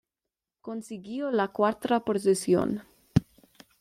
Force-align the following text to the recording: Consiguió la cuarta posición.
Consiguió 0.61 1.29
la 1.29 1.49
cuarta 1.49 1.99
posición. 1.99 2.81